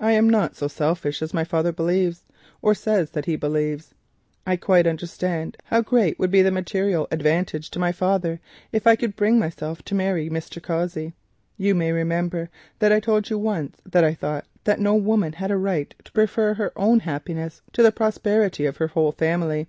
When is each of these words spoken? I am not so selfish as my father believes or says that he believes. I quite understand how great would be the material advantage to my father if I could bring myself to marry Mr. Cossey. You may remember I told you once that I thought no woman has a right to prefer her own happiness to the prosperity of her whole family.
I 0.00 0.12
am 0.12 0.26
not 0.30 0.56
so 0.56 0.68
selfish 0.68 1.20
as 1.20 1.34
my 1.34 1.44
father 1.44 1.70
believes 1.70 2.24
or 2.62 2.74
says 2.74 3.10
that 3.10 3.26
he 3.26 3.36
believes. 3.36 3.92
I 4.46 4.56
quite 4.56 4.86
understand 4.86 5.58
how 5.64 5.82
great 5.82 6.18
would 6.18 6.30
be 6.30 6.40
the 6.40 6.50
material 6.50 7.06
advantage 7.10 7.68
to 7.72 7.78
my 7.78 7.92
father 7.92 8.40
if 8.72 8.86
I 8.86 8.96
could 8.96 9.16
bring 9.16 9.38
myself 9.38 9.82
to 9.82 9.94
marry 9.94 10.30
Mr. 10.30 10.62
Cossey. 10.62 11.12
You 11.58 11.74
may 11.74 11.92
remember 11.92 12.48
I 12.80 13.00
told 13.00 13.28
you 13.28 13.36
once 13.38 13.82
that 13.84 14.02
I 14.02 14.14
thought 14.14 14.46
no 14.78 14.94
woman 14.94 15.34
has 15.34 15.50
a 15.50 15.58
right 15.58 15.94
to 16.06 16.12
prefer 16.12 16.54
her 16.54 16.72
own 16.74 17.00
happiness 17.00 17.60
to 17.74 17.82
the 17.82 17.92
prosperity 17.92 18.64
of 18.64 18.78
her 18.78 18.86
whole 18.88 19.12
family. 19.12 19.68